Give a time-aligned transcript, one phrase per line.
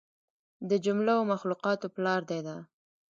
[0.69, 2.57] د جمله و مخلوقاتو پلار دى دا.